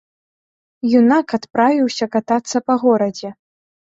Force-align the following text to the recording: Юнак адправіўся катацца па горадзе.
Юнак 0.97 1.27
адправіўся 1.37 2.05
катацца 2.15 2.57
па 2.69 2.73
горадзе. 2.87 3.29